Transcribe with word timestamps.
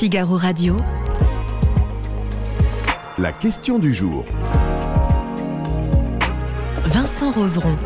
Figaro 0.00 0.38
Radio. 0.38 0.78
La 3.18 3.34
question 3.34 3.78
du 3.78 3.92
jour. 3.92 4.24
Vincent 6.86 7.30
Roseron. 7.30 7.76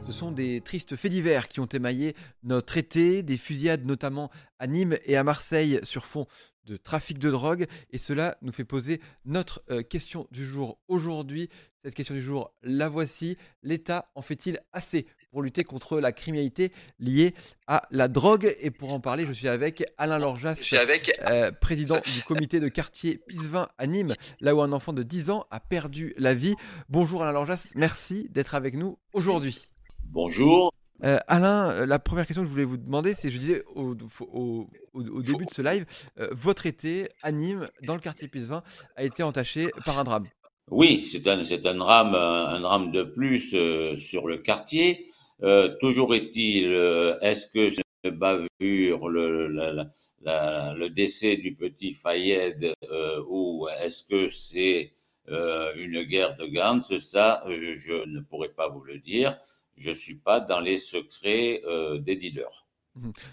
Ce 0.00 0.10
sont 0.10 0.32
des 0.32 0.62
tristes 0.62 0.96
faits 0.96 1.10
divers 1.10 1.48
qui 1.48 1.60
ont 1.60 1.66
émaillé 1.66 2.14
notre 2.44 2.78
été, 2.78 3.22
des 3.22 3.36
fusillades 3.36 3.84
notamment 3.84 4.30
à 4.58 4.66
Nîmes 4.66 4.96
et 5.04 5.18
à 5.18 5.22
Marseille 5.22 5.78
sur 5.82 6.06
fond 6.06 6.26
de 6.64 6.78
trafic 6.78 7.18
de 7.18 7.30
drogue. 7.30 7.66
Et 7.90 7.98
cela 7.98 8.38
nous 8.40 8.52
fait 8.52 8.64
poser 8.64 9.02
notre 9.26 9.62
euh, 9.70 9.82
question 9.82 10.26
du 10.30 10.46
jour 10.46 10.78
aujourd'hui. 10.88 11.50
Cette 11.84 11.94
question 11.94 12.14
du 12.14 12.22
jour, 12.22 12.54
la 12.62 12.88
voici. 12.88 13.36
L'État 13.62 14.10
en 14.14 14.22
fait-il 14.22 14.60
assez 14.72 15.06
pour 15.32 15.42
lutter 15.42 15.64
contre 15.64 15.98
la 15.98 16.12
criminalité 16.12 16.72
liée 17.00 17.32
à 17.66 17.84
la 17.90 18.06
drogue 18.08 18.54
Et 18.60 18.70
pour 18.70 18.92
en 18.92 19.00
parler, 19.00 19.24
je 19.26 19.32
suis 19.32 19.48
avec 19.48 19.82
Alain 19.96 20.18
Lorjas, 20.18 20.54
Je 20.58 20.62
suis 20.62 20.76
avec 20.76 21.10
euh, 21.28 21.50
président 21.50 21.96
du 22.14 22.22
comité 22.22 22.60
de 22.60 22.68
quartier 22.68 23.18
Pisevin 23.26 23.66
à 23.78 23.86
Nîmes, 23.86 24.14
là 24.40 24.54
où 24.54 24.60
un 24.60 24.72
enfant 24.72 24.92
de 24.92 25.02
10 25.02 25.30
ans 25.30 25.44
a 25.50 25.58
perdu 25.58 26.14
la 26.18 26.34
vie. 26.34 26.54
Bonjour 26.90 27.22
Alain 27.22 27.32
Lorjas, 27.32 27.72
merci 27.76 28.28
d'être 28.30 28.54
avec 28.54 28.74
nous 28.74 28.98
aujourd'hui. 29.14 29.68
bonjour. 30.04 30.72
Euh, 31.04 31.18
Alain, 31.26 31.70
euh, 31.70 31.86
la 31.86 31.98
première 31.98 32.26
question 32.26 32.42
que 32.42 32.46
je 32.46 32.52
voulais 32.52 32.64
vous 32.64 32.76
demander, 32.76 33.12
c'est, 33.14 33.30
je 33.30 33.38
disais 33.38 33.64
au, 33.74 33.96
au- 34.20 34.68
au- 34.92 35.00
au 35.00 35.22
début 35.22 35.46
de 35.46 35.50
ce 35.50 35.60
live, 35.62 35.84
euh, 36.20 36.28
votre 36.30 36.66
été 36.66 37.08
à 37.22 37.32
Nîmes, 37.32 37.66
dans 37.82 37.94
le 37.94 38.00
quartier 38.00 38.28
Pisevin, 38.28 38.62
a 38.94 39.02
été 39.02 39.22
entaché 39.24 39.70
par 39.84 39.98
un 39.98 40.04
drame. 40.04 40.26
Oui, 40.70 41.08
c'est 41.10 41.26
un, 41.26 41.38
drame, 41.74 42.14
un, 42.14 42.44
un 42.54 42.60
drame 42.60 42.92
de 42.92 43.02
plus 43.02 43.50
euh, 43.54 43.96
sur 43.96 44.28
le 44.28 44.36
quartier. 44.38 45.06
Euh, 45.42 45.74
toujours 45.80 46.14
est-il, 46.14 46.72
euh, 46.72 47.18
est-ce 47.20 47.48
que 47.48 47.70
c'est 47.70 47.82
une 48.04 48.10
bavure, 48.12 49.08
le, 49.08 49.48
la- 49.48 49.72
la- 49.72 49.90
la- 50.22 50.74
le 50.74 50.88
décès 50.90 51.36
du 51.36 51.54
petit 51.54 51.94
Fayed, 51.94 52.72
euh, 52.90 53.22
ou 53.28 53.66
est-ce 53.80 54.04
que 54.04 54.28
c'est 54.28 54.92
euh, 55.28 55.72
une 55.76 56.02
guerre 56.04 56.36
de 56.36 56.46
Gantz 56.46 56.96
Ça, 56.98 57.42
je 57.48 58.04
ne 58.06 58.20
pourrais 58.20 58.50
pas 58.50 58.68
vous 58.68 58.82
le 58.84 58.98
dire. 58.98 59.38
Je 59.76 59.90
suis 59.90 60.16
pas 60.16 60.40
dans 60.40 60.60
les 60.60 60.76
secrets 60.78 61.62
des 62.00 62.16
dealers. 62.16 62.66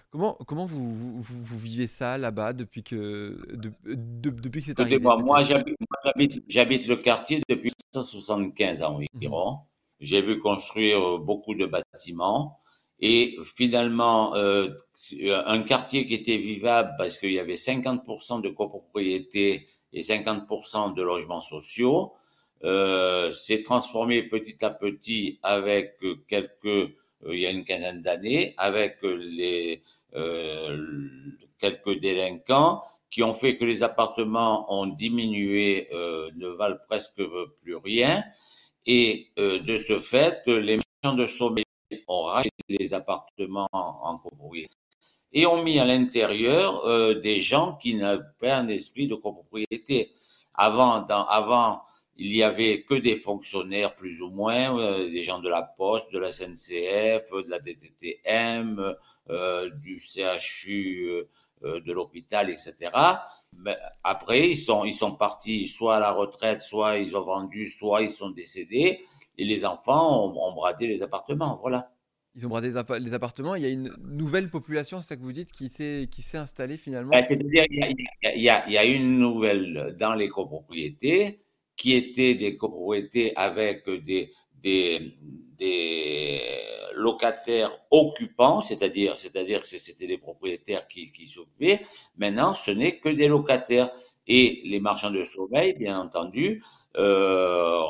Comment, 0.10 0.36
comment 0.48 0.66
vous, 0.66 0.96
vous, 0.96 1.22
vous- 1.22 1.44
vous 1.44 1.60
vivez 1.60 1.88
ça 1.88 2.18
là-bas 2.18 2.54
depuis 2.54 2.82
que, 2.82 3.38
de- 3.54 3.74
de- 3.86 4.30
depuis 4.30 4.62
que 4.62 4.68
c'est 4.68 4.76
arrivé 4.84 4.96
cette- 5.18 5.26
moi 5.26 5.42
j'habite, 6.48 6.88
le 6.88 6.96
quartier 6.96 7.42
depuis 7.50 7.72
175 7.94 8.82
ans 8.84 9.00
environ. 9.16 9.58
J'ai 10.00 10.22
vu 10.22 10.40
construire 10.40 11.16
euh, 11.16 11.18
beaucoup 11.18 11.56
de 11.56 11.66
bâtiments 11.66 12.60
et 13.02 13.38
finalement 13.56 14.36
euh, 14.36 14.70
un 15.22 15.62
quartier 15.64 16.06
qui 16.06 16.14
était 16.16 16.38
vivable 16.38 16.96
parce 16.98 17.18
qu'il 17.18 17.32
y 17.32 17.40
avait 17.40 17.54
50% 17.54 18.42
de 18.42 18.50
copropriété 18.50 19.68
et 19.94 20.02
50% 20.02 20.94
de 20.94 21.02
logements 21.02 21.42
sociaux 21.42 22.14
euh, 22.66 23.32
s'est 23.32 23.64
transformé 23.64 24.24
petit 24.24 24.64
à 24.66 24.70
petit 24.70 25.40
avec 25.44 25.98
quelques, 26.28 26.66
euh, 26.66 26.92
il 27.24 27.40
y 27.40 27.46
a 27.46 27.52
une 27.52 27.64
quinzaine 27.64 28.02
d'années, 28.02 28.54
avec 28.58 28.98
les 29.02 29.82
euh, 30.16 31.08
quelques 31.58 32.00
délinquants 32.00 32.84
qui 33.10 33.24
ont 33.24 33.34
fait 33.34 33.56
que 33.56 33.64
les 33.64 33.82
appartements 33.82 34.72
ont 34.74 34.88
diminué, 34.88 35.88
ne 35.92 36.48
valent 36.48 36.78
presque 36.88 37.24
plus 37.64 37.76
rien. 37.76 38.24
Et 38.86 39.28
euh, 39.38 39.60
de 39.60 39.78
ce 39.78 40.02
fait, 40.02 40.42
les 40.48 40.78
marchands 41.04 41.18
de 41.18 41.28
sommeil 41.28 41.66
ont 42.08 42.24
racheté 42.24 42.52
les 42.68 42.94
appartements 42.94 43.70
en 43.72 44.18
copropriété 44.18 44.74
et 45.32 45.46
ont 45.46 45.64
mis 45.64 45.80
à 45.80 45.86
l'intérieur 45.86 46.86
euh, 46.86 47.16
des 47.16 47.40
gens 47.40 47.76
qui 47.76 47.96
n'avaient 47.96 48.24
pas 48.40 48.56
un 48.56 48.68
esprit 48.68 49.08
de 49.08 49.16
copropriété. 49.16 50.12
Avant, 50.54 51.06
avant, 51.06 51.84
il 52.18 52.36
y 52.36 52.44
avait 52.44 52.84
que 52.84 52.96
des 52.96 53.16
fonctionnaires 53.16 53.96
plus 53.96 54.22
ou 54.22 54.30
moins, 54.30 54.78
euh, 54.78 55.10
des 55.10 55.22
gens 55.22 55.40
de 55.40 55.50
la 55.50 55.62
Poste, 55.62 56.12
de 56.12 56.20
la 56.20 56.32
SNCF, 56.32 57.32
de 57.32 57.50
la 57.50 57.60
DTTM, 57.60 58.96
euh, 59.30 59.70
du 59.70 60.00
CHU, 60.00 61.08
euh, 61.10 61.30
euh, 61.64 61.80
de 61.82 61.94
l'hôpital, 61.94 62.50
etc. 62.50 62.92
Mais 63.58 63.76
après, 64.04 64.52
ils 64.52 64.56
sont, 64.58 64.86
ils 64.86 64.94
sont 64.94 65.16
partis 65.16 65.68
soit 65.68 65.98
à 65.98 66.00
la 66.00 66.12
retraite, 66.12 66.62
soit 66.62 66.98
ils 66.98 67.16
ont 67.16 67.24
vendu, 67.24 67.68
soit 67.68 68.02
ils 68.04 68.12
sont 68.12 68.30
décédés, 68.30 69.02
et 69.38 69.46
les 69.46 69.66
enfants 69.66 70.26
ont, 70.26 70.50
ont 70.50 70.54
bradé 70.54 70.88
les 70.88 71.02
appartements. 71.02 71.58
Voilà. 71.62 71.92
Ils 72.36 72.46
ont 72.46 72.50
bradé 72.50 72.70
les, 72.70 72.78
appa- 72.78 73.00
les 73.00 73.14
appartements. 73.14 73.56
Il 73.56 73.64
y 73.64 73.66
a 73.66 73.70
une 73.70 73.94
nouvelle 74.02 74.50
population, 74.50 75.02
c'est 75.02 75.10
ça 75.10 75.16
que 75.18 75.24
vous 75.24 75.34
dites, 75.34 75.52
qui 75.52 75.68
s'est 75.68 76.08
qui 76.12 76.22
s'est 76.22 76.38
installée 76.38 76.78
finalement? 76.78 77.12
Ben, 77.12 77.26
C'est-à-dire, 77.28 77.66
il 77.70 78.42
y 78.42 78.44
y 78.44 78.78
a 78.78 78.86
une 78.86 79.18
nouvelle 79.18 79.96
dans 80.00 80.14
les 80.14 80.30
copropriétés 80.30 81.42
qui 81.76 81.94
étaient 81.96 82.36
des 82.36 82.56
copropriétés 82.56 83.36
avec 83.36 83.90
des, 83.90 84.32
des, 84.62 85.16
des 85.60 86.42
locataires 86.96 87.72
occupants, 87.92 88.62
c'est-à-dire, 88.62 89.16
que 89.16 89.66
c'était 89.68 90.08
des 90.08 90.18
propriétaires 90.18 90.88
qui, 90.88 91.28
s'occupaient. 91.28 91.86
Maintenant, 92.18 92.54
ce 92.54 92.72
n'est 92.72 92.98
que 93.00 93.10
des 93.10 93.28
locataires. 93.28 93.92
Et 94.32 94.62
les 94.66 94.80
marchands 94.80 95.10
de 95.10 95.24
sommeil, 95.24 95.74
bien 95.74 96.00
entendu, 96.00 96.64
euh, 96.98 97.82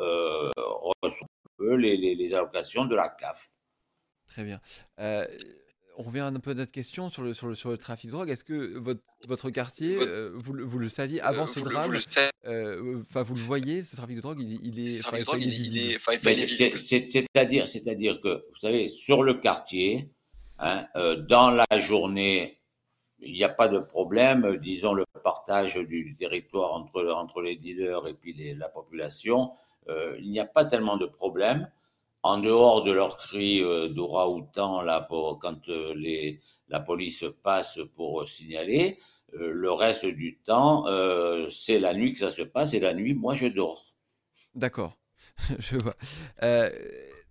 euh, 0.00 0.50
reçoivent 1.00 1.28
eux, 1.60 1.76
les, 1.76 1.96
les, 1.96 2.16
les 2.16 2.34
allocations 2.34 2.86
de 2.86 2.96
la 2.96 3.08
CAF. 3.08 3.52
Très 4.26 4.42
bien. 4.42 4.60
Euh, 4.98 5.24
on 5.98 6.02
revient 6.02 6.20
un 6.20 6.32
peu 6.34 6.50
à 6.50 6.54
notre 6.54 6.72
question 6.72 7.08
sur 7.08 7.22
le, 7.22 7.32
sur 7.34 7.46
le, 7.48 7.54
sur 7.54 7.70
le 7.70 7.78
trafic 7.78 8.08
de 8.10 8.12
drogue. 8.12 8.28
Est-ce 8.30 8.44
que 8.44 8.76
votre, 8.78 9.00
votre 9.26 9.50
quartier, 9.50 9.96
euh, 10.00 10.30
vous, 10.34 10.52
le- 10.52 10.62
vous 10.64 10.78
le 10.78 10.88
saviez 10.88 11.20
avant 11.22 11.46
ce 11.46 11.58
vous, 11.58 11.64
le- 11.64 11.70
drame 11.72 11.86
vous 11.86 11.92
le 11.92 12.00
savez, 12.00 12.30
euh, 12.46 13.00
Enfin, 13.00 13.22
vous 13.22 13.34
le 13.34 13.40
voyez, 13.40 13.82
ce 13.82 13.96
trafic 13.96 14.16
de 14.16 14.20
drogue, 14.20 14.40
il, 14.40 14.60
il 14.62 14.86
est, 14.86 14.90
C'est-à-dire, 16.76 17.66
c'est-à-dire 17.66 18.20
que, 18.20 18.44
vous 18.50 18.58
savez, 18.60 18.88
sur 18.88 19.22
le 19.22 19.34
quartier, 19.34 20.10
hein, 20.58 20.86
euh, 20.96 21.16
dans 21.16 21.50
la 21.50 21.80
journée, 21.80 22.60
il 23.20 23.32
n'y 23.32 23.44
a 23.44 23.48
pas 23.48 23.68
de 23.68 23.78
problème, 23.78 24.44
euh, 24.44 24.58
disons, 24.58 24.92
le 24.92 25.04
partage 25.24 25.76
du, 25.76 26.14
territoire 26.18 26.74
entre, 26.74 27.06
entre 27.10 27.40
les 27.40 27.56
dealers 27.56 28.06
et 28.06 28.12
puis 28.14 28.34
les- 28.34 28.54
la 28.54 28.68
population, 28.68 29.50
euh, 29.88 30.16
il 30.20 30.30
n'y 30.30 30.40
a 30.40 30.44
pas 30.44 30.66
tellement 30.66 30.98
de 30.98 31.06
problème. 31.06 31.70
En 32.26 32.38
dehors 32.38 32.82
de 32.84 32.92
leurs 32.92 33.16
cris 33.18 33.62
euh, 33.62 33.88
d'oura-outan, 33.88 34.82
là, 34.82 35.00
pour, 35.02 35.38
quand 35.38 35.68
euh, 35.68 35.94
les, 35.94 36.40
la 36.68 36.80
police 36.80 37.24
passe 37.42 37.78
pour 37.96 38.22
euh, 38.22 38.26
signaler, 38.26 38.98
euh, 39.34 39.50
le 39.52 39.72
reste 39.72 40.06
du 40.06 40.38
temps, 40.38 40.86
euh, 40.88 41.48
c'est 41.50 41.78
la 41.78 41.94
nuit 41.94 42.12
que 42.12 42.18
ça 42.18 42.30
se 42.30 42.42
passe, 42.42 42.74
et 42.74 42.80
la 42.80 42.94
nuit, 42.94 43.14
moi, 43.14 43.34
je 43.34 43.46
dors. 43.46 43.82
D'accord, 44.54 44.98
je 45.58 45.76
vois. 45.76 45.94
Euh, 46.42 46.70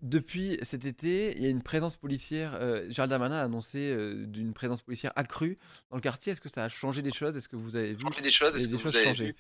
depuis 0.01 0.57
cet 0.61 0.85
été, 0.85 1.35
il 1.35 1.43
y 1.43 1.45
a 1.45 1.49
une 1.49 1.63
présence 1.63 1.97
policière. 1.97 2.53
Euh, 2.55 2.85
Gérald 2.89 3.09
Darmanin 3.09 3.37
a 3.39 3.43
annoncé 3.43 3.91
euh, 3.91 4.25
d'une 4.27 4.53
présence 4.53 4.81
policière 4.83 5.11
accrue 5.15 5.57
dans 5.89 5.97
le 5.97 6.01
quartier. 6.01 6.31
Est-ce 6.33 6.41
que 6.41 6.49
ça 6.49 6.63
a 6.63 6.69
changé 6.69 7.01
des 7.01 7.11
choses? 7.11 7.35
Est-ce 7.37 7.49
que 7.49 7.55
vous 7.55 7.75
avez 7.75 7.93
vu 7.93 8.11
Changer 8.11 8.21
des 8.21 8.31
choses, 8.31 8.55
est-ce 8.55 8.67
des 8.67 8.77
que 8.77 8.77
choses 8.77 8.93
vous 8.93 8.97
avez 8.97 9.13
changer? 9.13 9.33
vu 9.33 9.35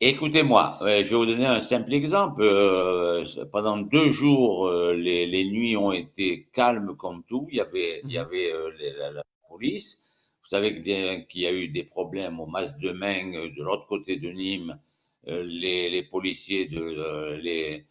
Écoutez-moi, 0.00 0.78
euh, 0.82 1.02
je 1.02 1.10
vais 1.10 1.16
vous 1.16 1.26
donner 1.26 1.46
un 1.46 1.60
simple 1.60 1.92
exemple. 1.94 2.42
Euh, 2.42 3.24
pendant 3.52 3.78
deux 3.78 4.10
jours, 4.10 4.66
euh, 4.68 4.92
les, 4.94 5.26
les 5.26 5.44
nuits 5.50 5.76
ont 5.76 5.92
été 5.92 6.48
calmes 6.52 6.96
comme 6.96 7.22
tout. 7.24 7.46
Il 7.50 7.56
y 7.56 7.60
avait, 7.60 8.04
il 8.06 8.12
y 8.14 8.18
Mhm. 8.18 8.18
avait 8.18 8.52
la, 8.98 9.10
la 9.12 9.22
police. 9.48 10.04
Vous 10.42 10.48
savez 10.48 10.82
qu'il 10.82 11.40
y 11.42 11.46
a 11.46 11.52
eu 11.52 11.68
des 11.68 11.84
problèmes 11.84 12.38
au 12.40 12.46
Mas 12.46 12.78
de 12.78 12.90
Main, 12.90 13.30
de 13.56 13.62
l'autre 13.62 13.86
côté 13.86 14.16
de 14.16 14.30
Nîmes. 14.30 14.78
Les, 15.26 15.88
les 15.88 16.02
policiers 16.02 16.66
de 16.68 17.38
les, 17.40 17.86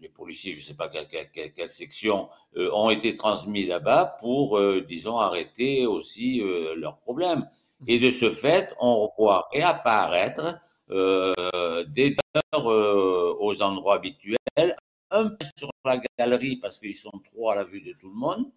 les 0.00 0.08
policiers, 0.08 0.52
je 0.54 0.58
ne 0.58 0.62
sais 0.64 0.76
pas 0.76 0.88
quelle, 0.88 1.08
quelle- 1.08 1.30
quelle- 1.30 1.52
quelle 1.52 1.70
section, 1.70 2.28
euh, 2.56 2.70
ont 2.72 2.90
été 2.90 3.14
transmis 3.16 3.64
là-bas 3.66 4.16
pour, 4.20 4.58
euh, 4.58 4.80
disons, 4.86 5.18
arrêter 5.18 5.86
aussi 5.86 6.40
euh, 6.40 6.74
leurs 6.76 6.98
problèmes. 6.98 7.48
Et 7.86 7.98
de 7.98 8.10
ce 8.10 8.32
fait, 8.32 8.74
on 8.80 9.10
voit 9.18 9.48
réapparaître 9.52 10.58
euh, 10.90 11.84
des 11.88 12.10
dealers 12.10 12.70
euh, 12.70 13.36
aux 13.40 13.62
endroits 13.62 13.96
habituels, 13.96 14.76
un 15.10 15.28
peu 15.28 15.46
sur 15.58 15.70
la 15.84 16.00
galerie 16.18 16.56
parce 16.56 16.78
qu'ils 16.78 16.94
sont 16.96 17.18
trop 17.24 17.50
à 17.50 17.54
la 17.56 17.64
vue 17.64 17.80
de 17.82 17.92
tout 17.92 18.08
le 18.08 18.14
monde, 18.16 18.50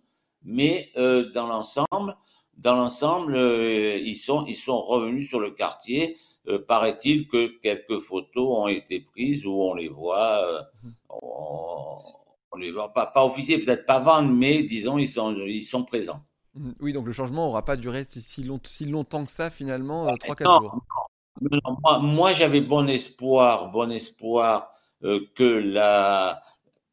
mais 0.43 0.91
euh, 0.97 1.31
dans 1.33 1.47
l'ensemble, 1.47 2.15
dans 2.57 2.75
l'ensemble, 2.75 3.35
euh, 3.35 3.97
ils 3.97 4.15
sont 4.15 4.45
ils 4.47 4.55
sont 4.55 4.81
revenus 4.81 5.27
sur 5.29 5.39
le 5.39 5.51
quartier. 5.51 6.17
Paraît-il 6.67 7.27
que 7.27 7.47
quelques 7.61 7.99
photos 7.99 8.47
ont 8.57 8.67
été 8.67 9.01
prises 9.01 9.45
où 9.45 9.51
on 9.61 9.75
les 9.75 9.87
voit, 9.89 10.43
euh, 10.47 10.61
on, 11.09 11.97
on 12.51 12.57
les 12.57 12.71
voit 12.71 12.91
pas 12.93 13.05
pas 13.05 13.23
officiels, 13.25 13.63
peut-être 13.63 13.85
pas 13.85 13.99
vendre, 13.99 14.29
mais 14.33 14.63
disons 14.63 14.97
ils 14.97 15.07
sont 15.07 15.35
ils 15.45 15.61
sont 15.63 15.83
présents. 15.83 16.23
Mhm. 16.53 16.75
Oui, 16.79 16.93
donc 16.93 17.05
le 17.07 17.11
changement 17.13 17.45
n'aura 17.47 17.65
pas 17.65 17.75
duré 17.75 18.03
si, 18.03 18.21
si, 18.21 18.43
long- 18.43 18.59
si 18.63 18.85
longtemps 18.85 19.25
que 19.25 19.31
ça, 19.31 19.49
finalement, 19.49 20.09
euh, 20.09 20.17
3-4 20.17 20.51
Non, 20.51 20.59
jours. 20.59 20.77
Non, 21.41 21.77
moi, 21.83 21.99
moi, 21.99 22.33
j'avais 22.33 22.61
bon 22.61 22.87
espoir, 22.87 23.71
bon 23.71 23.91
espoir 23.91 24.71
euh, 25.03 25.21
que 25.35 25.43
la 25.43 26.41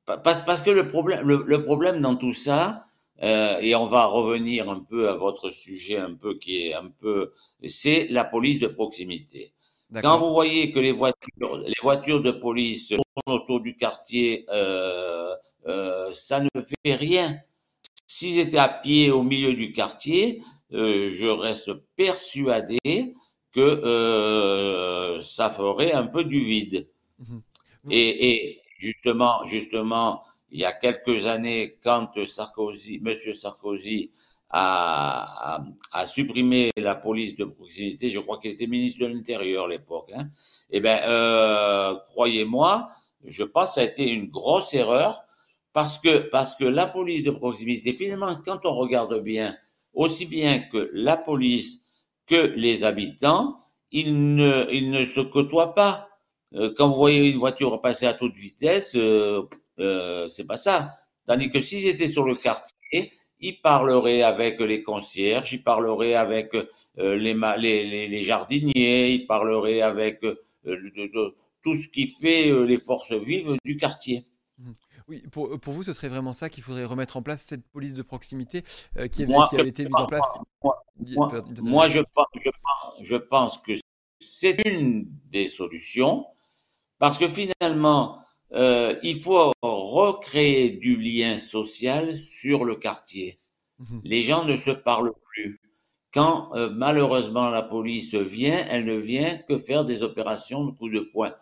parce, 0.05 0.45
parce 0.45 0.63
que 0.63 0.71
le 0.71 0.87
problème 0.89 1.27
le, 1.27 1.43
le 1.47 1.65
problème 1.65 2.01
dans 2.01 2.17
tout 2.17 2.33
ça, 2.33 2.85
euh, 3.23 3.59
et 3.61 3.75
on 3.75 3.87
va 3.87 4.07
revenir 4.07 4.71
un 4.71 4.81
peu 4.81 5.09
à 5.09 5.15
votre 5.15 5.51
sujet, 5.51 5.97
un 5.99 6.15
peu 6.15 6.39
qui 6.39 6.69
est 6.69 6.75
un 6.75 6.89
peu, 7.01 7.33
c'est 7.67 8.07
la 8.11 8.25
police 8.25 8.61
de 8.61 8.69
proximité. 8.69 9.53
Quand 10.03 10.19
vous 10.19 10.33
voyez 10.33 10.73
que 10.73 10.81
les 10.81 10.93
voitures, 10.93 11.59
les 11.59 11.73
voitures 11.83 12.21
de 12.23 12.33
police 12.33 12.89
tournent 12.89 13.37
autour 13.41 13.61
du 13.61 13.77
quartier, 13.77 14.45
euh, 14.51 15.33
euh, 15.67 16.11
ça 16.13 16.41
ne 16.41 16.49
fait 16.61 16.95
rien. 16.95 17.39
S'ils 18.07 18.39
étaient 18.39 18.59
à 18.59 18.69
pied 18.69 19.11
au 19.11 19.23
milieu 19.23 19.55
du 19.55 19.73
quartier, 19.73 20.43
je 20.71 21.27
reste 21.29 21.73
persuadé 21.97 22.79
que 23.56 23.61
euh, 23.62 25.23
ça 25.23 25.49
ferait 25.49 25.93
un 25.93 26.06
peu 26.06 26.25
du 26.25 26.41
vide. 26.44 26.88
Mhm. 27.19 27.43
Et, 27.91 28.29
et, 28.29 28.61
justement, 28.79 29.44
justement, 29.47 30.23
il 30.50 30.61
y 30.61 30.67
a 30.67 30.75
quelques 30.75 31.25
années, 31.25 31.79
quand 31.82 32.11
Sarkozy, 32.26 33.00
Monsieur 33.00 33.32
Sarkozy 33.32 34.11
a, 34.50 35.64
a, 35.91 36.05
supprimé 36.05 36.70
la 36.76 36.94
police 36.94 37.35
de 37.37 37.47
proximité, 37.47 38.11
je 38.11 38.20
crois 38.20 38.38
qu'il 38.38 38.50
était 38.50 38.67
ministre 38.67 39.00
de 39.00 39.06
l'Intérieur 39.06 39.64
à 39.64 39.69
l'époque, 39.69 40.12
hein, 40.14 40.29
eh 40.70 40.81
ben, 40.81 41.00
euh, 41.05 41.97
croyez-moi, 42.11 42.91
je 43.25 43.43
pense 43.43 43.70
que 43.70 43.75
ça 43.76 43.81
a 43.81 43.85
été 43.85 44.06
une 44.06 44.29
grosse 44.29 44.75
erreur 44.75 45.25
parce 45.73 45.99
que, 45.99 46.29
parce 46.29 46.56
que 46.56 46.64
la 46.64 46.87
police 46.87 47.25
de 47.25 47.31
proximité, 47.31 47.94
finalement, 47.94 48.37
quand 48.44 48.67
on 48.67 48.75
regarde 48.75 49.23
bien, 49.23 49.56
aussi 49.94 50.26
bien 50.26 50.59
que 50.61 50.91
la 50.93 51.17
police 51.17 51.86
que 52.26 52.52
les 52.56 52.84
habitants, 52.84 53.61
ils 53.93 54.34
ne, 54.34 54.67
ils 54.73 54.90
ne 54.90 55.05
se 55.05 55.20
côtoient 55.20 55.75
pas. 55.75 56.08
Euh, 56.55 56.73
quand 56.76 56.88
vous 56.88 56.96
voyez 56.96 57.31
une 57.31 57.38
voiture 57.38 57.81
passer 57.81 58.06
à 58.06 58.14
toute 58.14 58.34
vitesse, 58.34 58.94
euh, 58.94 59.43
euh, 59.78 60.28
c'est 60.28 60.46
pas 60.46 60.56
ça. 60.56 60.99
Tandis 61.26 61.50
que 61.50 61.61
s'ils 61.61 61.87
étaient 61.87 62.06
sur 62.06 62.25
le 62.25 62.34
quartier, 62.34 63.12
ils 63.40 63.61
parleraient 63.61 64.23
avec 64.23 64.61
les 64.61 64.82
concierges, 64.82 65.52
ils 65.52 65.62
parleraient 65.62 66.14
avec 66.14 66.55
euh, 66.55 67.17
les, 67.17 67.34
les, 67.58 68.08
les, 68.08 68.23
jardiniers, 68.23 69.12
ils 69.12 69.26
parleraient 69.26 69.82
avec 69.82 70.25
euh, 70.25 70.37
tout 71.62 71.75
ce 71.75 71.88
qui 71.88 72.08
fait 72.20 72.50
les 72.64 72.78
forces 72.78 73.12
vives 73.12 73.56
du 73.64 73.76
quartier. 73.76 74.26
Mmh. 74.58 74.73
Oui, 75.08 75.23
pour, 75.31 75.61
pour, 75.61 75.73
vous, 75.73 75.84
ce 75.84 75.93
serait 75.93 76.08
vraiment 76.08 76.32
ça 76.32 76.49
qu'il 76.49 76.64
faudrait 76.64 76.84
remettre 76.84 77.17
en 77.17 77.23
place, 77.23 77.43
cette 77.43 77.64
police 77.69 77.94
de 77.94 78.02
proximité 78.02 78.62
qui, 79.12 79.23
avait, 79.23 79.34
qui, 79.49 79.56
avait, 79.56 79.69
été 79.69 79.84
mise 79.84 79.94
en 79.94 80.06
place? 80.06 80.25
Moi, 80.64 80.82
moi 81.14 81.88
je, 81.88 82.00
pense, 82.14 82.26
je, 82.35 82.50
pense, 82.50 82.94
je 83.03 83.17
pense 83.17 83.58
que 83.58 83.73
c'est 84.19 84.61
une 84.67 85.06
des 85.31 85.47
solutions, 85.47 86.26
parce 86.99 87.19
que 87.19 87.29
finalement, 87.29 88.20
euh, 88.53 88.99
il 89.03 89.20
faut 89.20 89.53
recréer 89.62 90.70
du 90.70 90.97
lien 90.97 91.38
social 91.38 92.14
sur 92.14 92.64
le 92.64 92.76
quartier. 92.76 93.38
Mhm. 93.79 94.00
Les 94.05 94.23
gens 94.23 94.44
ne 94.44 94.56
se 94.56 94.70
parlent 94.70 95.14
plus. 95.32 95.61
Quand 96.14 96.55
euh, 96.55 96.70
malheureusement 96.70 97.50
la 97.50 97.62
police 97.62 98.14
vient, 98.14 98.64
elle 98.70 98.85
ne 98.85 98.97
vient 98.97 99.37
que 99.49 99.59
faire 99.59 99.85
des 99.85 100.02
opérations 100.02 100.64
de 100.64 100.70
coup 100.70 100.88
de 100.88 101.00
poing. 101.00 101.35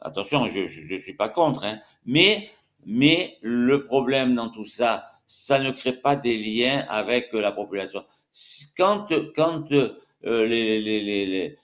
Attention, 0.00 0.46
je 0.46 0.60
ne 0.92 0.98
suis 0.98 1.14
pas 1.14 1.28
contre, 1.28 1.64
hein, 1.64 1.80
mais, 2.06 2.50
mais 2.86 3.36
le 3.42 3.84
problème 3.84 4.34
dans 4.34 4.48
tout 4.48 4.66
ça, 4.66 5.06
ça 5.26 5.58
ne 5.58 5.70
crée 5.70 5.92
pas 5.92 6.16
des 6.16 6.38
liens 6.38 6.86
avec 6.88 7.32
la 7.32 7.52
population. 7.52 8.04
Quand, 8.76 9.08
quand 9.34 9.72
euh, 9.72 10.46
les, 10.46 11.58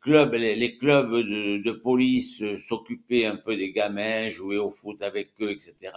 clubs, 0.00 0.34
les, 0.34 0.78
clubs 0.78 1.12
de, 1.12 1.72
police 1.72 2.42
s'occupaient 2.68 3.26
un 3.26 3.36
peu 3.36 3.56
des 3.56 3.72
gamins, 3.72 4.28
jouer 4.30 4.58
au 4.58 4.70
foot 4.70 5.02
avec 5.02 5.30
eux, 5.40 5.50
etc. 5.50 5.92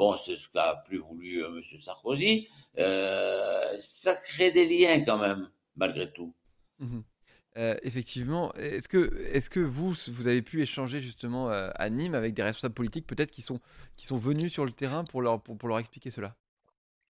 Bon, 0.00 0.16
c'est 0.16 0.36
ce 0.36 0.48
qu'a 0.48 0.82
plus 0.86 0.96
voulu 0.96 1.44
euh, 1.44 1.58
M. 1.58 1.62
Sarkozy. 1.78 2.48
Euh, 2.78 3.74
ça 3.76 4.14
crée 4.14 4.50
des 4.50 4.66
liens 4.66 5.04
quand 5.04 5.18
même, 5.18 5.50
malgré 5.76 6.10
tout. 6.10 6.34
Euh, 7.58 7.76
effectivement, 7.82 8.50
est-ce 8.54 8.88
que, 8.88 9.26
est 9.34 9.46
que 9.50 9.60
vous, 9.60 9.94
vous 10.08 10.26
avez 10.26 10.40
pu 10.40 10.62
échanger 10.62 11.02
justement 11.02 11.50
à 11.50 11.90
Nîmes 11.90 12.14
avec 12.14 12.32
des 12.32 12.42
responsables 12.42 12.74
politiques 12.74 13.06
peut-être 13.06 13.30
qui 13.30 13.42
sont, 13.42 13.60
qui 13.96 14.06
sont 14.06 14.16
venus 14.16 14.50
sur 14.50 14.64
le 14.64 14.72
terrain 14.72 15.04
pour 15.04 15.20
leur, 15.20 15.42
pour 15.42 15.68
leur 15.68 15.78
expliquer 15.78 16.08
cela? 16.08 16.34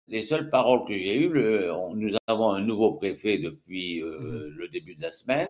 Les 0.08 0.20
seules 0.20 0.50
paroles 0.50 0.84
que 0.86 0.96
j'ai 0.96 1.16
eues, 1.16 1.30
nous 1.94 2.16
avons 2.26 2.50
un 2.50 2.60
nouveau 2.60 2.92
préfet 2.92 3.38
depuis 3.38 4.02
euh, 4.02 4.18
mhm. 4.18 4.54
le 4.56 4.68
début 4.68 4.94
de 4.94 5.02
la 5.02 5.10
semaine. 5.10 5.48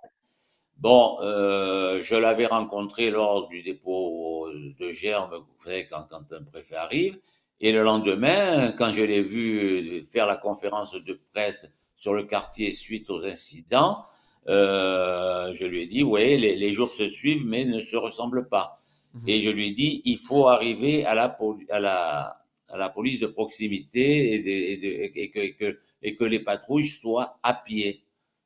Bon, 0.78 1.18
euh, 1.20 2.00
je 2.02 2.16
l'avais 2.16 2.46
rencontré 2.46 3.10
lors 3.10 3.48
du 3.48 3.62
dépôt 3.62 4.48
de 4.52 4.90
germes, 4.90 5.44
quand, 5.90 6.06
quand, 6.10 6.32
un 6.32 6.42
préfet 6.42 6.76
arrive. 6.76 7.18
Et 7.60 7.72
le 7.72 7.82
lendemain, 7.82 8.72
quand 8.72 8.92
je 8.92 9.02
l'ai 9.02 9.22
vu 9.22 10.02
faire 10.04 10.26
la 10.26 10.36
conférence 10.36 10.92
de 10.94 11.18
presse 11.32 11.72
sur 11.94 12.14
le 12.14 12.24
quartier 12.24 12.72
suite 12.72 13.10
aux 13.10 13.24
incidents, 13.24 14.04
euh, 14.48 15.54
je 15.54 15.64
lui 15.64 15.82
ai 15.82 15.86
dit, 15.86 16.02
oui, 16.02 16.36
les, 16.36 16.56
les, 16.56 16.72
jours 16.72 16.90
se 16.90 17.08
suivent, 17.08 17.46
mais 17.46 17.64
ne 17.64 17.80
se 17.80 17.96
ressemblent 17.96 18.48
pas. 18.48 18.76
Mhm. 19.14 19.28
Et 19.28 19.40
je 19.40 19.50
lui 19.50 19.68
ai 19.68 19.72
dit, 19.72 20.02
il 20.04 20.18
faut 20.18 20.48
arriver 20.48 21.06
à 21.06 21.14
la, 21.14 21.38
à 21.70 21.80
la, 21.80 22.41
à 22.72 22.78
la 22.78 22.88
police 22.88 23.20
de 23.20 23.26
proximité 23.26 24.34
et, 24.34 25.30
que, 25.58 25.78
et, 26.02 26.16
que, 26.16 26.24
les 26.24 26.40
patrouilles 26.40 26.86
soient 26.86 27.38
à 27.42 27.54
pied. 27.54 28.02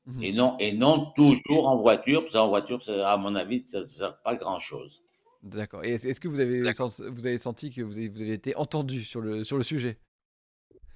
Mhm. 0.06 0.22
Et, 0.22 0.32
non, 0.32 0.56
et 0.58 0.72
non 0.72 1.12
toujours 1.16 1.68
en 1.68 1.76
voiture, 1.78 2.22
parce 2.22 2.34
qu'en 2.34 2.48
voiture, 2.48 2.80
à 3.04 3.16
mon 3.16 3.34
avis, 3.36 3.62
ça 3.66 3.80
ne 3.80 3.86
sert 3.86 4.20
pas 4.22 4.34
grand-chose. 4.34 5.02
D'accord. 5.42 5.84
Et 5.84 5.92
est-ce 5.94 6.20
que 6.20 6.28
vous 6.28 6.40
avez, 6.40 6.60
vous 6.60 7.26
avez 7.26 7.38
senti 7.38 7.70
que 7.70 7.82
vous 7.82 7.98
avez, 7.98 8.08
vous 8.08 8.20
avez 8.20 8.32
été 8.32 8.56
entendu 8.56 9.04
sur 9.04 9.20
le, 9.20 9.44
sur 9.44 9.56
le 9.56 9.62
sujet? 9.62 9.96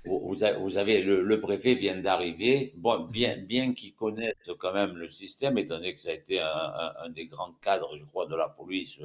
Vous, 0.04 0.42
avez, 0.78 1.02
le, 1.02 1.40
préfet 1.40 1.74
vient 1.74 2.00
d'arriver, 2.00 2.72
bon, 2.76 3.04
bien, 3.04 3.36
bien 3.36 3.74
qu'il 3.74 3.94
connaisse 3.94 4.50
quand 4.58 4.72
même 4.72 4.96
le 4.96 5.08
système, 5.08 5.58
étant 5.58 5.76
donné 5.76 5.92
que 5.92 6.00
ça 6.00 6.10
a 6.10 6.14
été 6.14 6.40
un, 6.40 7.10
des 7.10 7.26
grands 7.26 7.52
cadres, 7.62 7.96
je 7.96 8.04
crois, 8.06 8.26
de 8.26 8.34
la 8.34 8.48
police 8.48 8.98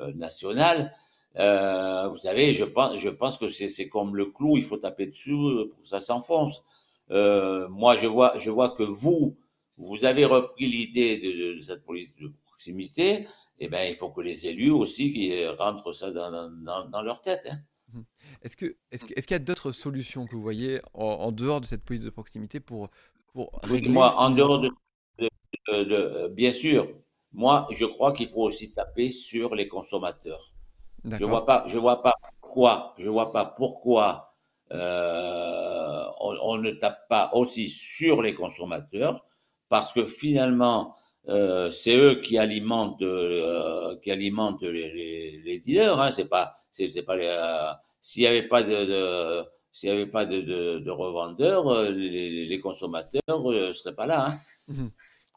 euh, 0.00 0.12
nationale, 0.14 0.94
euh, 1.38 2.08
vous 2.08 2.18
savez, 2.18 2.52
je 2.52 2.64
pense, 2.64 2.96
je 2.98 3.08
pense 3.08 3.38
que 3.38 3.48
c'est 3.48 3.88
comme 3.88 4.16
le 4.16 4.26
clou, 4.26 4.56
il 4.56 4.62
faut 4.62 4.76
taper 4.76 5.06
dessus 5.06 5.32
pour 5.32 5.80
que 5.80 5.88
ça 5.88 6.00
s'enfonce. 6.00 6.62
Euh, 7.10 7.68
moi, 7.68 7.96
je 7.96 8.06
vois, 8.06 8.36
je 8.36 8.50
vois 8.50 8.70
que 8.70 8.82
vous, 8.82 9.36
vous 9.76 10.04
avez 10.04 10.24
repris 10.24 10.66
l'idée 10.66 11.18
de, 11.18 11.56
de, 11.56 11.60
cette 11.60 11.84
police 11.84 12.14
de 12.16 12.32
proximité. 12.46 13.26
Eh 13.58 13.68
ben, 13.68 13.88
il 13.88 13.94
faut 13.94 14.10
que 14.10 14.20
les 14.20 14.46
élus 14.46 14.70
aussi 14.70 15.12
qui 15.12 15.46
rentrent 15.46 15.92
ça 15.92 16.10
dans, 16.10 16.50
dans, 16.50 16.88
dans 16.88 17.02
leur 17.02 17.20
tête. 17.20 17.46
Hein. 17.50 17.58
Mmh. 17.92 18.02
Est-ce 18.42 18.56
qu'il 18.56 18.74
est 18.90 19.30
y 19.30 19.34
a 19.34 19.38
d'autres 19.38 19.72
solutions 19.72 20.26
que 20.26 20.34
vous 20.34 20.42
voyez 20.42 20.80
en, 20.94 21.30
dehors 21.32 21.60
de 21.60 21.66
cette 21.66 21.84
police 21.84 22.02
de 22.02 22.10
proximité 22.10 22.60
pour, 22.60 22.90
pour 23.32 23.58
régler 23.62 23.90
Moi, 23.90 24.14
en 24.18 24.30
dehors 24.30 24.60
de, 24.60 24.70
de, 25.68 26.28
bien 26.28 26.50
sûr, 26.50 26.88
moi, 27.32 27.68
je 27.70 27.84
crois 27.84 28.12
qu'il 28.12 28.28
faut 28.28 28.42
aussi 28.42 28.72
taper 28.72 29.10
sur 29.10 29.54
les 29.54 29.68
consommateurs. 29.68 30.54
Je 31.04 31.24
vois 31.24 31.46
pas, 31.46 31.64
je 31.66 31.78
vois 31.78 32.02
pas 32.02 32.14
pourquoi, 32.40 32.94
je 32.98 33.08
vois 33.08 33.32
pas 33.32 33.44
pourquoi 33.44 34.34
euh, 34.72 36.04
on, 36.20 36.58
ne 36.58 36.70
tape 36.70 37.08
pas 37.08 37.30
aussi 37.34 37.68
sur 37.68 38.22
les 38.22 38.34
consommateurs, 38.34 39.24
parce 39.68 39.92
que 39.92 40.06
finalement, 40.06 40.96
euh, 41.28 41.70
c'est 41.70 41.96
eux 41.96 42.20
qui 42.20 42.38
alimentent, 42.38 43.02
euh, 43.02 43.96
qui 44.02 44.10
alimentent 44.10 44.62
les, 44.62 45.40
les, 45.44 45.58
dealers. 45.58 46.00
Hein, 46.00 46.10
c'est 46.10 46.28
pas, 46.28 46.56
c'est, 46.70 47.02
pas 47.02 47.80
s'il 48.00 48.22
n'y 48.22 48.28
avait 48.28 48.48
pas 48.48 48.62
de, 48.62 48.84
de 48.86 49.44
s'il 49.72 49.90
n'y 49.90 49.96
avait 49.96 50.10
pas 50.10 50.24
de, 50.26 50.40
de, 50.40 50.78
de 50.78 50.90
revendeurs, 50.90 51.82
les, 51.90 52.46
les, 52.46 52.60
consommateurs 52.60 53.22
ne 53.28 53.72
seraient 53.72 53.94
pas 53.94 54.06
là. 54.06 54.28
Hein. 54.28 54.34
Mmh 54.68 54.88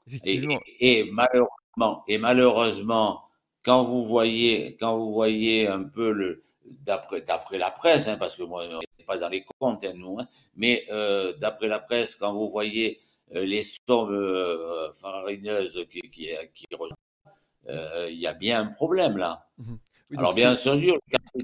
Effectivement. 0.08 0.60
Et, 0.80 1.00
et, 1.00 1.12
malheureusement, 1.12 2.04
et 2.08 2.18
malheureusement, 2.20 3.25
quand 3.66 3.84
vous 3.84 4.06
voyez, 4.06 4.78
quand 4.80 4.98
vous 4.98 5.12
voyez 5.12 5.68
un 5.68 5.84
peu 5.84 6.12
le, 6.12 6.42
d'après, 6.66 7.22
d'après 7.22 7.58
la 7.58 7.72
presse, 7.72 8.08
hein, 8.08 8.18
parce 8.18 8.36
que 8.36 8.44
moi, 8.44 8.64
on 8.70 8.80
n'est 8.80 9.06
pas 9.06 9.18
dans 9.18 9.30
les 9.30 9.44
comptes, 9.60 9.84
hein, 9.84 9.94
nous, 9.96 10.20
hein, 10.20 10.28
mais 10.56 10.86
euh, 10.92 11.34
d'après 11.34 11.68
la 11.68 11.80
presse, 11.80 12.16
quand 12.16 12.34
vous 12.34 12.50
voyez 12.50 13.00
euh, 13.34 13.44
les 13.44 13.64
sommes 13.64 14.14
euh, 14.14 14.94
faramineuses 14.94 15.84
qui, 15.92 16.02
qui, 16.10 16.30
qui 16.54 16.66
euh, 17.68 18.08
il 18.12 18.20
y 18.20 18.28
a 18.28 18.34
bien 18.34 18.62
un 18.62 18.68
problème 18.68 19.18
là. 19.18 19.48
Mmh 19.58 19.76
Alors 20.18 20.36
bien 20.36 20.56
sûr, 20.56 20.76
le 20.76 21.00
quartier 21.10 21.42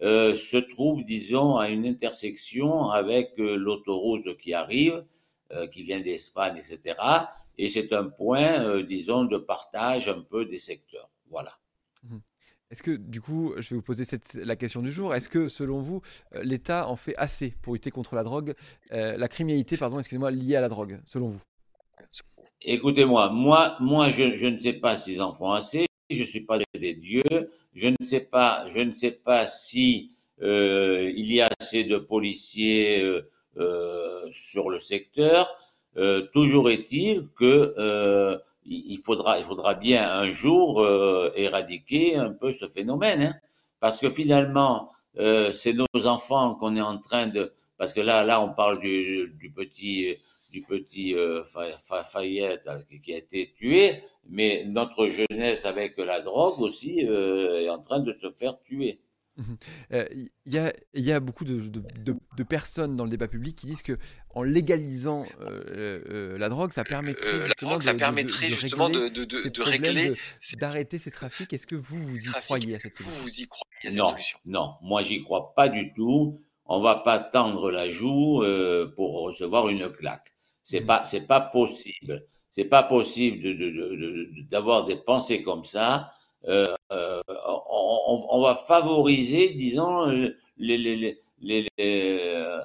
de 0.00 0.34
se 0.34 0.56
trouve, 0.56 1.04
disons, 1.04 1.56
à 1.56 1.68
une 1.68 1.84
intersection 1.84 2.90
avec 2.90 3.32
l'autoroute 3.36 4.36
qui 4.38 4.54
arrive, 4.54 5.04
qui 5.70 5.82
vient 5.82 6.00
d'Espagne, 6.00 6.56
etc. 6.56 6.94
Et 7.58 7.68
c'est 7.68 7.92
un 7.92 8.04
point, 8.04 8.64
euh, 8.64 8.82
disons, 8.82 9.24
de 9.24 9.38
partage 9.38 10.08
un 10.08 10.20
peu 10.20 10.44
des 10.44 10.58
secteurs. 10.58 11.10
Voilà. 11.30 11.58
Mmh. 12.04 12.18
Est-ce 12.70 12.82
que, 12.82 12.92
du 12.92 13.20
coup, 13.20 13.52
je 13.58 13.70
vais 13.70 13.76
vous 13.76 13.82
poser 13.82 14.04
cette, 14.04 14.32
la 14.32 14.56
question 14.56 14.80
du 14.80 14.90
jour, 14.90 15.14
est-ce 15.14 15.28
que, 15.28 15.46
selon 15.46 15.80
vous, 15.80 16.00
euh, 16.34 16.42
l'État 16.42 16.88
en 16.88 16.96
fait 16.96 17.14
assez 17.18 17.54
pour 17.60 17.74
lutter 17.74 17.90
contre 17.90 18.14
la 18.14 18.22
drogue, 18.22 18.54
euh, 18.92 19.16
la 19.18 19.28
criminalité, 19.28 19.76
pardon, 19.76 19.98
excusez-moi, 19.98 20.30
liée 20.30 20.56
à 20.56 20.62
la 20.62 20.70
drogue, 20.70 20.98
selon 21.04 21.28
vous? 21.28 21.42
Écoutez-moi, 22.62 23.28
moi, 23.28 23.76
moi 23.80 24.08
je, 24.08 24.36
je, 24.36 24.46
ne 24.46 24.58
sais 24.58 24.72
pas 24.72 24.96
s'ils 24.96 25.20
en 25.20 25.34
font 25.34 25.52
assez, 25.52 25.86
je 26.08 26.20
ne 26.20 26.24
suis 26.24 26.40
pas 26.40 26.58
des 26.72 26.94
dieux, 26.94 27.50
je 27.74 27.88
ne 27.88 27.96
sais 28.00 28.20
pas, 28.20 28.66
je 28.70 28.80
ne 28.80 28.90
sais 28.90 29.10
pas 29.10 29.46
si 29.46 30.12
euh, 30.40 31.12
il 31.14 31.30
y 31.30 31.42
a 31.42 31.50
assez 31.60 31.84
de 31.84 31.98
policiers 31.98 33.02
euh, 33.58 34.30
sur 34.30 34.70
le 34.70 34.78
secteur. 34.78 35.54
Toujours 36.32 36.70
est-il 36.70 37.28
que 37.36 38.40
il 38.64 39.00
faudra, 39.04 39.38
il 39.38 39.44
faudra 39.44 39.74
bien 39.74 40.08
un 40.08 40.30
jour 40.30 40.86
éradiquer 41.34 42.16
un 42.16 42.32
peu 42.32 42.52
ce 42.52 42.66
phénomène, 42.66 43.22
hein, 43.22 43.34
parce 43.80 44.00
que 44.00 44.10
finalement, 44.10 44.90
c'est 45.16 45.74
nos 45.74 46.06
enfants 46.06 46.54
qu'on 46.54 46.76
est 46.76 46.80
en 46.80 46.98
train 46.98 47.26
de, 47.26 47.52
parce 47.76 47.92
que 47.92 48.00
là, 48.00 48.24
là, 48.24 48.40
on 48.40 48.54
parle 48.54 48.80
du, 48.80 49.34
du 49.38 49.50
petit 49.50 50.16
du 50.52 50.62
petit 50.62 51.14
euh, 51.14 51.42
Fayette 52.04 52.68
qui 53.02 53.14
a 53.14 53.16
été 53.16 53.52
tué, 53.56 54.02
mais 54.28 54.64
notre 54.66 55.08
jeunesse 55.08 55.64
avec 55.64 55.96
la 55.96 56.20
drogue 56.20 56.60
aussi 56.60 57.06
euh, 57.06 57.62
est 57.62 57.70
en 57.70 57.80
train 57.80 58.00
de 58.00 58.12
se 58.12 58.30
faire 58.30 58.60
tuer. 58.62 59.00
Mhm. 59.36 59.56
Euh, 59.92 60.04
il 60.44 60.52
y, 60.94 61.12
a, 61.12 61.20
beaucoup 61.20 61.44
de, 61.44 62.42
personnes 62.42 62.96
dans 62.96 63.04
le 63.04 63.10
débat 63.10 63.28
public 63.28 63.56
qui 63.56 63.66
disent 63.66 63.82
que 63.82 63.96
en 64.34 64.42
légalisant 64.42 65.26
la 65.40 66.48
drogue, 66.48 66.72
ça 66.72 66.84
permettrait 66.84 67.50
justement, 68.50 68.88
de, 68.90 69.62
régler, 69.62 70.14
d'arrêter 70.58 70.98
ces 70.98 71.10
trafics. 71.10 71.52
Est-ce 71.52 71.66
que 71.66 71.76
vous 71.76 71.98
vous 71.98 72.18
y 72.18 72.30
croyez 72.42 72.76
à 72.76 72.80
cette 72.80 72.96
solution? 72.96 73.48
Non, 73.92 74.14
non, 74.44 74.74
moi 74.82 75.02
j'y 75.02 75.22
crois 75.22 75.54
pas 75.54 75.68
du 75.68 75.92
tout. 75.94 76.40
On 76.66 76.80
va 76.80 76.96
pas 76.96 77.18
tendre 77.18 77.70
la 77.70 77.90
joue 77.90 78.44
pour 78.96 79.22
recevoir 79.22 79.68
une 79.68 79.88
claque. 79.90 80.32
C'est 80.62 80.80
mm. 80.80 80.86
pas, 80.86 81.04
c'est 81.04 81.26
pas 81.26 81.40
possible. 81.40 82.26
C'est 82.50 82.64
pas 82.64 82.82
possible 82.82 83.56
d'avoir 84.50 84.84
de, 84.84 84.92
des 84.92 84.98
pensées 84.98 85.42
comme 85.42 85.64
ça. 85.64 86.12
Euh, 86.48 86.74
euh, 86.90 87.22
on, 88.06 88.26
on, 88.30 88.42
va 88.42 88.54
favoriser, 88.54 89.54
disons, 89.54 90.08
euh, 90.08 90.36
les, 90.56 90.78
les, 90.78 91.22
les, 91.40 91.68
euh, 91.80 92.58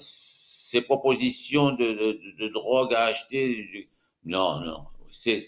ces 0.00 0.80
propositions 0.82 1.72
de, 1.72 2.18
de, 2.38 2.48
drogue 2.48 2.94
à 2.94 3.04
acheter. 3.04 3.88
Non, 4.24 4.60
non. 4.60 4.84
C'est, 5.10 5.38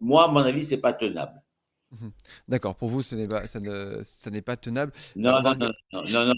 moi, 0.00 0.24
à 0.24 0.28
mon 0.28 0.40
avis, 0.40 0.62
c'est 0.62 0.80
pas 0.80 0.92
tenable. 0.92 1.42
Mm-hmm. 1.92 2.10
D'accord. 2.48 2.74
Pour 2.74 2.88
vous, 2.88 3.02
ce 3.02 3.14
n'est 3.14 3.28
pas, 3.28 3.46
ça, 3.46 3.60
ne, 3.60 4.00
ça 4.04 4.30
n'est 4.30 4.42
pas 4.42 4.56
tenable. 4.56 4.92
Non, 5.16 5.42
non, 5.42 5.54
non, 5.56 6.24
non, 6.26 6.34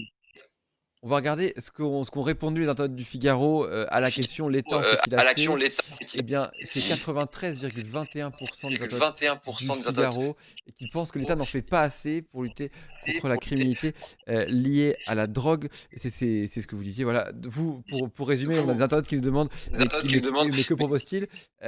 on 1.05 1.07
va 1.07 1.17
regarder 1.17 1.53
ce 1.59 1.69
qu'ont 1.69 2.21
répondu 2.23 2.61
les 2.61 2.67
internautes 2.67 2.95
du 2.95 3.03
Figaro 3.03 3.63
euh, 3.63 3.85
à 3.89 3.99
la 3.99 4.09
question 4.09 4.49
l'État 4.49 4.81
euh, 4.81 4.95
à 5.11 5.23
l'action 5.23 5.55
l'État. 5.55 5.83
Eh 6.15 6.23
bien, 6.23 6.49
c'est 6.63 6.79
93,21% 6.79 8.69
des 8.69 8.81
internautes 8.81 9.19
du 9.47 9.57
Figaro 9.83 10.35
qui 10.75 10.87
pensent 10.87 11.11
que 11.11 11.19
l'État 11.19 11.35
n'en 11.35 11.45
fait 11.45 11.61
pas 11.61 11.81
assez 11.81 12.23
pour 12.23 12.41
lutter 12.41 12.71
contre 13.05 13.27
la 13.27 13.37
criminalité 13.37 13.93
euh, 14.29 14.45
liée 14.45 14.97
à 15.05 15.13
la 15.13 15.27
drogue. 15.27 15.69
C'est 15.95 16.09
ce 16.09 16.65
que 16.65 16.75
vous 16.75 16.83
disiez. 16.83 17.03
Voilà. 17.03 17.31
Vous, 17.43 17.83
pour, 17.87 18.09
pour 18.09 18.27
résumer, 18.27 18.57
on 18.57 18.69
a 18.69 18.73
des 18.73 18.81
internautes 18.81 19.07
qui 19.07 19.15
nous 19.15 19.21
demandent, 19.21 19.51
mais, 19.73 19.85
qui, 19.87 20.19
mais 20.19 20.63
que 20.63 20.73
propose-t-il? 20.73 21.27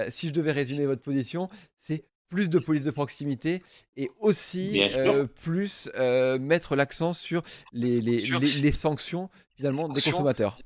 Si 0.10 0.30
je 0.30 0.34
devais 0.34 0.52
résumer 0.52 0.88
votre 0.88 1.04
position, 1.04 1.48
c'est 1.78 2.06
plus 2.30 2.50
de 2.50 2.60
police 2.60 2.84
de 2.84 2.92
proximité 2.92 3.64
et 3.96 4.12
aussi 4.20 4.82
euh, 4.98 5.26
plus 5.26 5.90
euh, 5.98 6.38
mettre 6.40 6.76
l'accent 6.76 7.14
sur 7.14 7.42
les, 7.74 7.98
les, 7.98 8.20
les, 8.20 8.72
sanctions 8.72 9.30
finalement 9.56 9.88
des 9.88 10.02
consommateurs. 10.02 10.58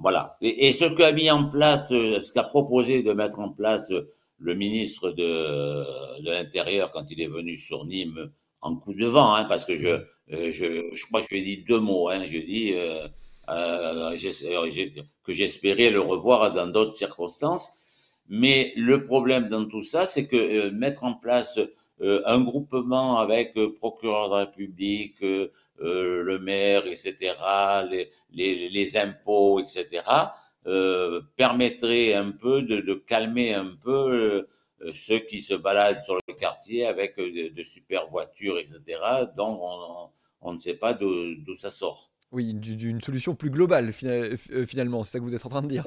Voilà. 0.00 0.36
Et, 0.40 0.72
ce 0.72 0.84
qu'a 0.84 1.12
mis 1.12 1.30
en 1.30 1.48
place, 1.48 1.90
euh, 1.92 2.20
ce 2.20 2.32
qu'a 2.32 2.44
proposé 2.44 3.02
de 3.02 3.12
mettre 3.12 3.40
en 3.40 3.48
place 3.48 3.92
le 4.38 4.54
ministre 4.54 5.10
de, 5.10 6.22
de 6.22 6.30
l'Intérieur 6.30 6.92
quand 6.92 7.10
il 7.10 7.20
est 7.20 7.28
venu 7.28 7.56
sur 7.56 7.84
Nîmes 7.84 8.30
en 8.60 8.76
coup 8.76 8.94
de 8.94 9.06
vent, 9.06 9.34
hein, 9.34 9.44
parce 9.44 9.64
que 9.64 9.76
je, 9.76 10.04
je, 10.28 10.88
je 10.92 11.06
crois 11.06 11.20
que 11.20 11.28
je 11.30 11.34
lui 11.34 11.40
ai 11.40 11.44
dit 11.44 11.64
deux 11.64 11.80
mots. 11.80 12.08
Hein, 12.08 12.26
je 12.26 12.38
dis 12.38 12.74
euh, 13.50 14.14
que 15.24 15.32
j'espérais 15.32 15.90
le 15.90 16.00
revoir 16.00 16.52
dans 16.52 16.66
d'autres 16.66 16.96
circonstances. 16.96 17.87
Mais 18.28 18.72
le 18.76 19.04
problème 19.04 19.48
dans 19.48 19.64
tout 19.64 19.82
ça, 19.82 20.04
c'est 20.04 20.26
que 20.26 20.36
euh, 20.36 20.70
mettre 20.70 21.04
en 21.04 21.14
place 21.14 21.58
euh, 22.00 22.22
un 22.26 22.42
groupement 22.42 23.18
avec 23.18 23.56
euh, 23.56 23.72
procureur 23.74 24.28
de 24.28 24.34
la 24.34 24.40
République, 24.44 25.20
le 25.80 26.38
maire, 26.38 26.86
etc., 26.86 27.34
les, 27.90 28.10
les, 28.32 28.68
les 28.68 28.96
impôts, 28.96 29.60
etc., 29.60 30.02
permettrait 31.36 32.14
un 32.14 32.32
peu 32.32 32.62
de, 32.62 32.80
de 32.80 32.94
calmer 32.94 33.54
un 33.54 33.76
peu 33.82 34.46
ceux 34.92 35.20
qui 35.20 35.40
se 35.40 35.54
baladent 35.54 36.00
sur 36.00 36.16
le 36.16 36.34
quartier 36.34 36.84
avec 36.84 37.16
de, 37.16 37.62
super 37.62 38.08
voitures, 38.08 38.58
etc., 38.58 38.80
dont 39.36 39.56
on, 39.62 40.08
on 40.42 40.52
ne 40.52 40.58
sait 40.58 40.74
pas 40.74 40.94
d'où 40.94 41.54
ça 41.56 41.70
sort. 41.70 42.10
Oui, 42.32 42.52
d'une 42.54 43.00
solution 43.00 43.36
plus 43.36 43.50
globale 43.50 43.92
finalement, 43.92 45.04
c'est 45.04 45.12
ça 45.12 45.18
que 45.20 45.24
vous 45.24 45.34
êtes 45.34 45.46
en 45.46 45.50
train 45.50 45.62
de 45.62 45.68
dire. 45.68 45.84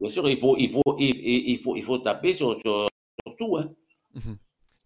Bien 0.00 0.08
sûr, 0.08 0.28
il 0.28 0.38
faut, 0.38 0.56
il 0.56 0.70
faut, 0.70 0.96
il, 0.98 1.58
faut, 1.58 1.76
il 1.76 1.82
faut 1.82 1.98
taper 1.98 2.32
sur, 2.32 2.58
sur, 2.60 2.88
tout. 3.36 3.56
Hein. 3.56 3.70
Mhm. 4.14 4.36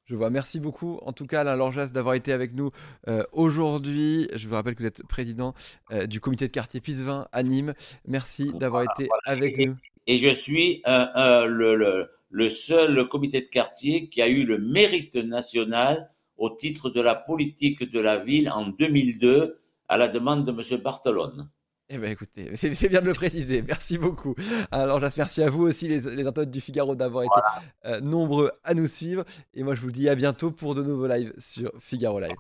Je 0.04 0.16
vois. 0.16 0.31
Merci 0.31 0.59
beaucoup, 0.59 0.99
en 1.02 1.12
tout 1.12 1.26
cas, 1.26 1.40
Alain 1.42 1.57
Lorjas, 1.57 1.88
d'avoir 1.88 2.14
été 2.14 2.33
avec 2.33 2.54
nous 2.54 2.71
euh, 3.09 3.23
aujourd'hui. 3.33 4.28
Je 4.35 4.49
vous 4.49 4.54
rappelle 4.54 4.75
que 4.75 4.81
vous 4.81 4.87
êtes 4.87 5.07
président 5.07 5.54
euh, 5.90 6.07
du 6.07 6.21
comité 6.21 6.47
de 6.47 6.52
quartier 6.52 6.81
Pisevin 6.81 7.28
à 7.33 7.42
Nîmes. 7.42 7.75
Merci 8.07 8.52
d'avoir 8.54 8.83
été 8.83 9.09
avec 9.25 9.59
nous. 9.59 9.76
Et 10.07 10.19
je 10.19 10.28
suis 10.28 10.83
le, 10.87 11.76
le, 11.76 12.11
le, 12.31 12.49
seul 12.49 13.07
comité 13.07 13.40
de 13.40 13.47
quartier 13.47 14.09
qui 14.09 14.21
a 14.21 14.28
eu 14.28 14.45
le 14.45 14.59
mérite 14.59 15.16
national 15.16 16.11
au 16.37 16.50
titre 16.50 16.90
de 16.90 17.00
la 17.00 17.14
politique 17.14 17.88
de 17.90 18.00
la 18.00 18.19
ville 18.19 18.50
en 18.50 18.66
2002 18.66 19.57
à 19.88 19.99
la 19.99 20.09
demande 20.09 20.45
de 20.45 20.50
M. 20.50 20.81
Bartolone. 20.81 21.49
Eh 21.94 21.99
bien, 21.99 22.08
écoutez, 22.08 22.56
c'est 22.56 22.88
bien 22.88 23.02
de 23.02 23.06
le 23.06 23.12
préciser. 23.12 23.61
Merci 23.61 23.99
beaucoup. 23.99 24.34
Alors, 24.70 24.99
merci 25.18 25.42
à 25.42 25.50
vous 25.50 25.64
aussi, 25.64 25.88
les, 25.88 26.00
les 26.00 26.26
internautes 26.26 26.50
du 26.50 26.62
Figaro, 26.62 26.94
d'avoir 26.94 27.25
été 27.25 27.34
euh, 27.84 28.00
nombreux 28.00 28.50
à 28.64 28.72
nous 28.72 28.87
suivre. 28.87 29.25
Et 29.52 29.62
moi, 29.62 29.75
je 29.75 29.82
vous 29.82 29.92
dis 29.92 30.08
à 30.08 30.14
bientôt 30.14 30.50
pour 30.50 30.75
de 30.75 30.82
nouveaux 30.82 31.06
lives 31.06 31.34
sur 31.37 31.70
Figaro 31.78 32.18
Live. 32.18 32.30